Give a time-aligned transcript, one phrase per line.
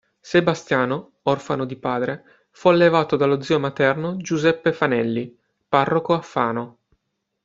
[0.19, 5.37] Sebastiano, orfano di padre, fu allevato dallo zio materno Giuseppe Fanelli,
[5.69, 6.77] parroco a Fano.